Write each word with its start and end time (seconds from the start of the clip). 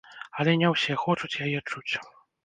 Але 0.43 0.53
не 0.61 0.69
ўсе 0.71 0.95
хочуць 1.03 1.41
яе 1.49 1.59
чуць. 1.69 1.93